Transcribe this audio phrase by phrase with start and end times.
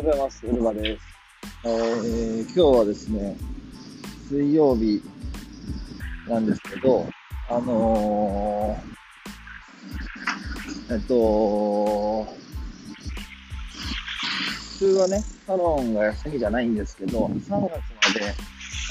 [0.00, 0.46] ようございます。
[0.46, 1.04] ウルバです。
[1.62, 3.36] えー、今日はですね、
[4.30, 5.02] 水曜日
[6.26, 7.06] なんですけど、
[7.50, 12.24] あのー、えっと、
[14.72, 18.34] 普通はね、サロンが休みじゃないんですけど、3月まで、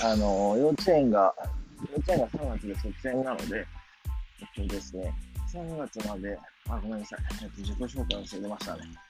[0.04, 1.33] あのー、幼稚園が、
[1.89, 3.65] 幼稚園が3月で卒園なので、
[4.57, 5.11] えっとですね、
[5.51, 6.37] 3月まで、
[6.68, 9.08] あ、ごめんなさい、えっと、自己紹介忘れてましたね。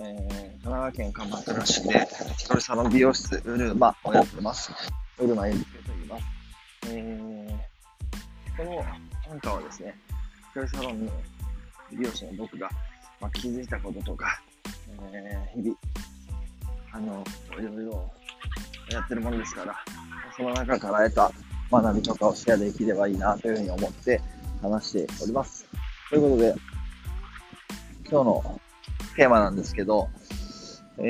[0.00, 4.70] えー、神奈川県鎌倉市で、一人サロン美容室、ウルマをやってます。
[5.18, 6.24] ウルマゆりけと言います。
[6.86, 8.84] えー、この
[9.26, 9.96] 短歌はですね、
[10.54, 11.12] 一人サロンの
[11.90, 12.70] 美容師の僕が、
[13.20, 14.40] まあ、気づいたこととか、
[15.12, 15.78] えー、日々、
[16.92, 17.24] あの、
[17.58, 18.10] いろいろ
[18.92, 19.74] やってるものですから、
[20.36, 21.32] その中から得た
[21.72, 24.20] 学びとかをシェアできればいいなというふうに思って
[24.62, 25.66] 話しております。
[26.08, 26.54] ということで、
[28.08, 28.60] 今日の
[29.18, 30.08] テーマなんですけど、
[30.96, 31.02] え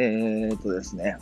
[0.50, 1.18] ー、っとですね、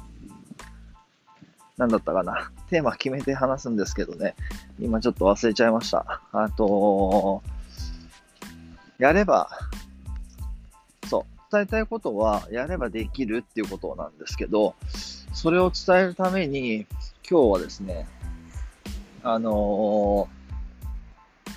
[1.76, 2.52] 何だったかな。
[2.70, 4.36] テーマ決めて話すんですけどね、
[4.78, 6.22] 今ちょっと忘れちゃいました。
[6.30, 7.42] あと、
[8.98, 9.50] やれば、
[11.08, 14.76] そう、伝えたいことは、やればできるっていうことなんですけど、
[15.34, 16.86] それを伝えるために、
[17.28, 18.06] 今日はですね、
[19.24, 20.28] あのー、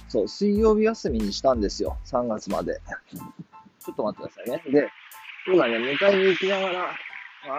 [0.08, 2.00] そう、水曜日休みにしたんですよ。
[2.06, 2.82] 3月まで。
[3.80, 4.72] ちょっと待ってくださいね。
[4.72, 4.90] で、
[5.52, 6.96] 今ね、迎えに行きながら、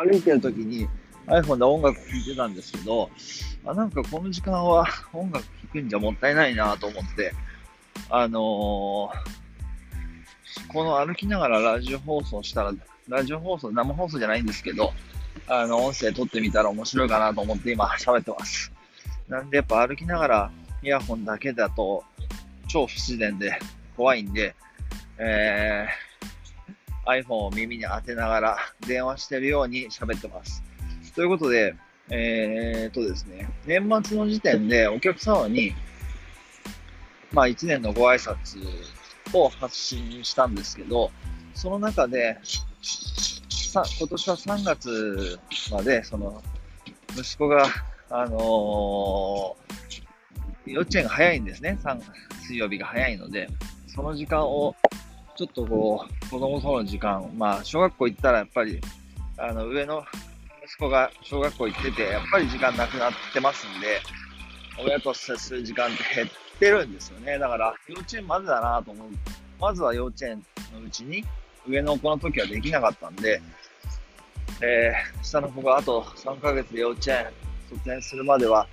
[0.05, 0.89] 歩いてる時に
[1.27, 3.11] iPhone で音楽聴いてたんですけど、
[3.65, 7.33] あなんかこの時間は音楽聴くんじゃもったいないなと思って、
[8.09, 9.13] あのー、
[10.69, 12.73] この歩きながらラジオ放送したら、
[13.09, 14.93] ラジオ放送、生放送じゃないんですけど、
[15.49, 18.71] あの、音声撮ってみたら面白いかなと思って今喋ってます。
[19.29, 20.51] なんでやっぱ歩きながら
[20.83, 22.05] イヤホンだけだと
[22.69, 23.59] 超不自然で
[23.97, 24.55] 怖いんで、
[25.19, 26.10] えー
[27.07, 30.63] iPhone を耳に当てながら電話してるように喋ってます。
[31.15, 31.75] ということで、
[32.11, 35.73] えー、っとですね、年末の時点でお客様に、
[37.33, 38.61] まあ1年のご挨拶
[39.33, 41.11] を発信したんですけど、
[41.55, 42.39] その中で、
[42.83, 45.39] さ今年は3月
[45.71, 46.43] まで、その、
[47.17, 47.67] 息子が、
[48.09, 49.57] あのー、
[50.67, 51.79] 幼稚園が早いんですね。
[52.43, 53.49] 水曜日が早いので、
[53.87, 54.75] その時間を
[55.41, 58.79] ちょっとこう、子供との時間、まあ、小学校行ったらやっぱり、
[59.39, 60.05] あの、上の
[60.67, 64.03] 息子が小学校行ってて、やっぱり時間なくなってますんで、
[64.85, 66.29] 親と接する時間って減っ
[66.59, 67.39] てるんですよね。
[67.39, 69.09] だから、幼稚園まずだなと思う。
[69.59, 71.25] まずは幼稚園のうちに、
[71.67, 73.41] 上の子の時はできなかったんで、
[74.61, 77.29] えー、下の子があと3ヶ月で幼稚園
[77.71, 78.67] 卒園するまでは、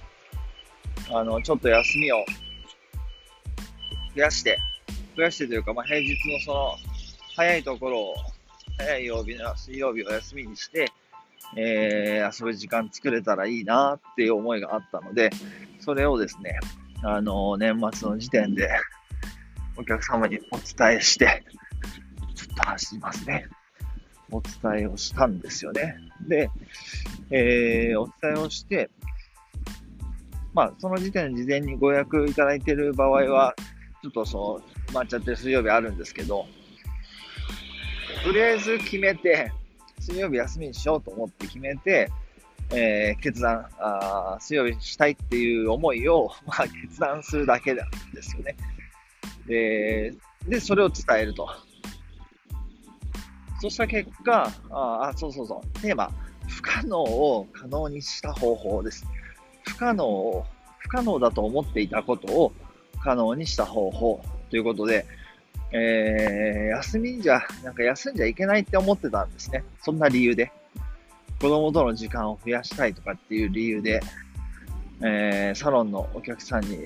[1.14, 2.26] あの、ちょっと休みを
[4.14, 4.60] 増やして、
[5.18, 6.76] 増やしてというか、まあ、平日のその、
[7.36, 8.16] 早いところを、
[8.78, 10.92] 早い曜日の水曜日を休みにして、
[11.56, 15.32] えー、遊ぶ時間作れたらいいなっていう思いがあったので、
[15.80, 16.60] それをですね、
[17.04, 18.70] あの、年末の時点で
[19.76, 21.44] お客様にお伝えして、
[22.36, 23.48] ちょっと走りますね。
[24.30, 25.96] お伝えをしたんですよね。
[26.28, 26.52] で、
[27.32, 28.92] えー、お伝えをして、
[30.54, 33.56] まあ、その時点で事前にご予約いただいている場合は、
[34.04, 36.46] ちょっとそう、まっちゃって水曜日あるんですけど、
[38.24, 39.52] とりあえず決めて、
[40.00, 42.10] 水曜日休みにしようと思って決めて、
[42.72, 48.56] えー、決断あ、水曜日にしたいっていう思いを、 まあ、決断するだけなんですよね。
[49.48, 50.14] で、
[50.48, 51.50] で、それを伝えると。
[53.60, 56.12] そうした結果、ああ、そうそうそう、テーマ、
[56.48, 59.06] 不可能を可能にした方法です。
[59.64, 60.46] 不可能を、
[60.80, 62.54] 不可能だと思っていたことを
[63.02, 65.06] 可能にした方法ということで、
[65.72, 69.64] えー、休みじゃ、なんか休んじゃいけないって思ってたんですね。
[69.82, 70.52] そんな理由で。
[71.40, 74.02] 子供との時間を増やしたいとかっていう理由で、
[75.02, 76.80] えー、サロンのお客さんに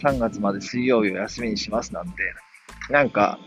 [0.00, 2.12] 3月まで水曜日を休みにしますなんて、
[2.88, 3.38] なんか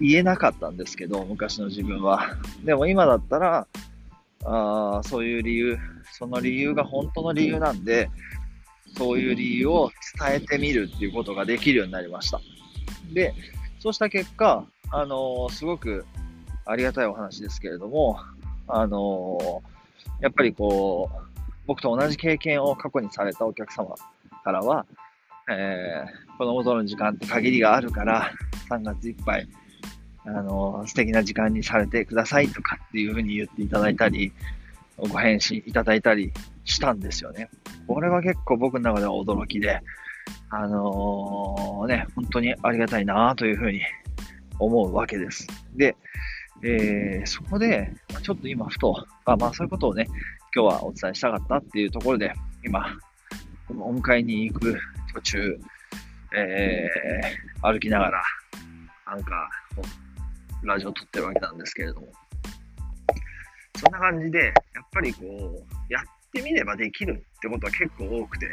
[0.00, 2.36] 言えなかったんですけど、昔の自分は。
[2.64, 3.66] でも今だったら、
[4.44, 5.78] あそういう理由、
[6.12, 8.10] その理由が本当の理由なんで、
[8.96, 12.40] そういう理由を伝えてみるっていうことができるようになりました。
[13.12, 13.34] で、
[13.78, 16.06] そうした結果、あのー、すごく
[16.64, 18.18] ありがたいお話ですけれども、
[18.68, 23.94] あのー、やっぱりこう、僕と同じ経験を過去にされたお客様
[24.44, 24.86] からは、
[25.48, 28.30] えー、子供との時間って限りがあるから、
[28.70, 29.48] 3月いっぱい、
[30.24, 34.32] あのー、素敵な時間にされてくださいとかっていうふうに言っていただいたり、
[34.98, 36.32] ご返信いただいたり
[36.64, 37.50] したんですよね。
[37.86, 39.80] これは結構僕の中では驚きで、
[40.50, 43.80] あのー、ね、本当にありがたいなというふうに
[44.58, 45.46] 思うわけです。
[45.74, 45.96] で、
[46.62, 50.06] えー、そこで、ちょっと今ふと、あまあそういうことをね、
[50.54, 52.32] 今日はお伝えしたかったっていうところで、
[52.64, 52.86] 今、
[53.68, 54.78] お迎えに行く
[55.14, 55.60] 途中、
[56.34, 58.22] えー、歩きながら、
[59.06, 59.48] なんか、
[60.62, 62.08] ラジオ撮ってるわけなんですけれども、
[63.76, 64.52] そんな感じで、やっ
[64.92, 66.02] ぱりこう、やっ
[66.32, 68.48] てみればできるってことは結構多くて、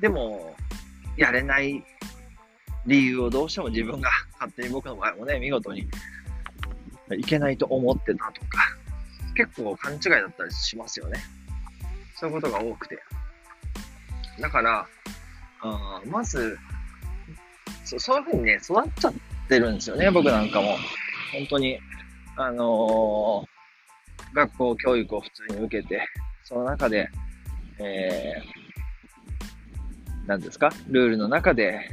[0.00, 0.54] でも、
[1.16, 1.84] やれない
[2.86, 5.88] 理由をどうしても自分が勝手に僕の場合もね、見事に
[7.16, 8.76] いけないと思ってたとか、
[9.36, 11.18] 結構勘違いだったりしますよね。
[12.16, 12.98] そういうことが多くて。
[14.40, 14.86] だから、
[15.62, 16.58] あまず
[17.84, 19.14] そ、そういうふうにね、育っちゃっ
[19.48, 20.76] てるんですよね、僕なんかも。
[21.32, 21.78] 本当に、
[22.36, 23.46] あのー、
[24.34, 26.06] 学校教育を普通に受けて、
[26.44, 27.08] その中で、
[27.78, 31.88] えー、何ですか、ルールの中で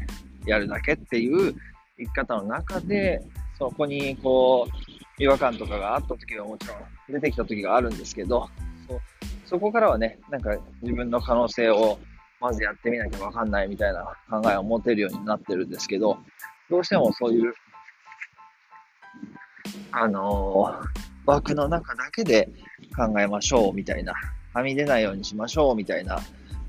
[0.46, 1.54] やるだけっていう
[1.98, 3.22] 生き方の中で、
[3.58, 4.68] そこにこ
[5.20, 6.78] う、違和感とかがあった時はもちろん
[7.10, 8.50] 出てきた時があるんですけど、
[8.88, 9.02] そ
[9.46, 11.98] そこからはね、なんか自分の可能性を
[12.40, 16.20] まずやってみなきゃわかんないみたいな考えを持てるようになってるんですけど、
[16.70, 17.54] どうしてもそういう、
[19.92, 22.50] あのー、枠の中だけで
[22.96, 24.14] 考えましょうみたいな、
[24.54, 26.20] はみ出ないようにしましょうみたいな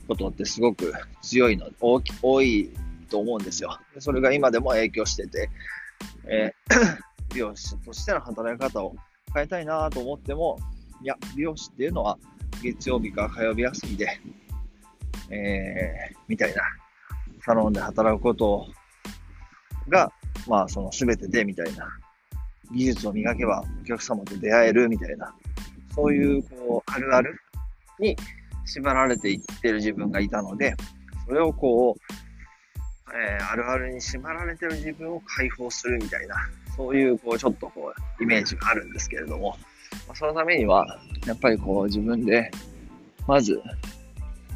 [0.07, 2.71] ことってすごく強いの、大き多い
[3.09, 3.79] と思うんですよ。
[4.01, 5.49] それが今でも影響してて、
[6.27, 6.99] えー
[7.35, 8.97] 美容師としての働き方を
[9.35, 10.59] 変えたいなと思っても、
[11.03, 12.19] いや、美容師っていうのは
[12.63, 14.21] 月曜日か火曜日休みで、
[15.31, 16.63] えー、みたいな、
[17.45, 18.67] サロンで働くこと
[19.89, 20.11] が、
[20.47, 21.89] まあ、その全てで、みたいな、
[22.73, 25.35] 技術を磨けばお客様と出会える、みたいな、
[25.95, 27.39] そういう、こう、あるある
[27.99, 28.17] に
[28.65, 30.75] 縛られていってる自分がいたので、
[31.27, 32.13] それをこう、
[33.15, 36.37] えー、あるあるに縛られてる自分を解放するみたいな、
[36.77, 39.57] そういう、こう、ちょっとこう、イメージがあるんですけれども、
[40.07, 42.51] まあ、そのためには、やっぱりこう、自分で、
[43.27, 43.61] まず、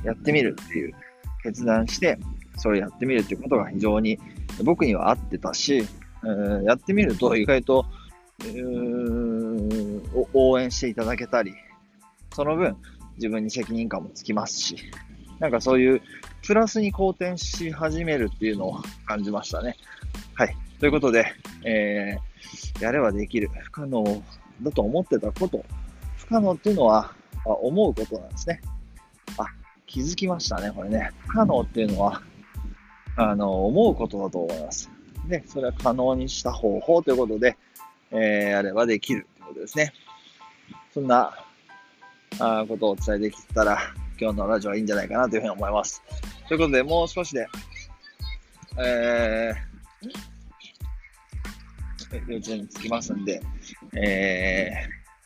[0.05, 0.94] やってみるっていう
[1.43, 2.19] 決断して、
[2.59, 4.19] それやってみるっていうことが非常に
[4.62, 5.87] 僕には合ってたし、
[6.25, 7.87] えー、やってみると意外と、
[10.35, 11.55] 応援していただけたり、
[12.35, 12.77] その分
[13.17, 14.77] 自分に責任感もつきますし、
[15.39, 16.03] なんかそういう
[16.47, 19.77] プラスに好転し始めるっていうのを感じましたね。
[20.35, 20.56] はい。
[20.79, 21.33] ということで、
[21.65, 24.23] えー、やればできる、不可能
[24.62, 25.65] だと思ってたこと、
[26.17, 27.12] 不可能っていうのは、
[27.45, 28.61] あ思うことなんですね。
[29.38, 29.47] あ、
[29.87, 31.11] 気づきましたね、これね。
[31.27, 32.23] 不可能っていうのは、
[33.17, 34.91] あの、思うことだと思います。
[35.29, 37.56] で、それは可能にした方法ということで、
[38.12, 39.93] えー、やればできるということですね。
[40.93, 41.32] そんな、
[42.38, 43.79] あことをお伝えできたら、
[44.20, 46.03] 今日のラジオはいいんじゃないかなというふうに思います。
[46.49, 47.47] ということで、もう少しで、
[48.79, 53.41] えー、幼稚園に着きますんで、
[53.97, 54.70] え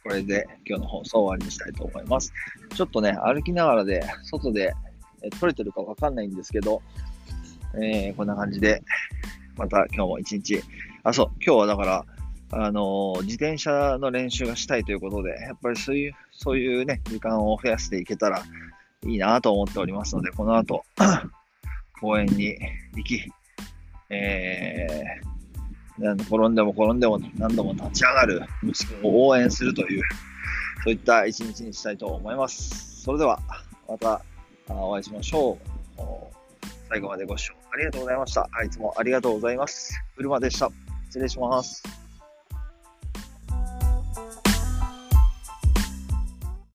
[0.05, 2.33] ー、これで今日の放送終わりにしたいと思います。
[2.75, 4.73] ちょっとね、歩きながらで、外で、
[5.23, 6.81] え撮れてるかわかんないんですけど、
[7.75, 8.83] えー、こんな感じで、
[9.57, 10.63] また今日も一日、
[11.03, 12.07] あ、そう、今日はだから、
[12.51, 18.43] あの、自転車の練習がしたいということで、やっぱりそういう、そういうね、時間を増やしていけたら
[19.05, 20.85] いいなと思っておりますので、この後、
[22.01, 22.57] 公園に
[22.95, 23.33] 行き、
[24.11, 30.03] えー、転んでも転んでも何度も立ち上がる息子を応援するという、
[30.85, 33.03] そういった一日にしたいと思います。
[33.03, 33.41] それでは、
[33.89, 34.21] また
[34.69, 35.77] お会いしましょう。
[36.89, 38.49] 最後までご視聴ありがとうございました。
[38.65, 39.93] いつもありがとうございます。
[40.17, 40.71] 車でした。
[41.09, 42.06] 失礼します。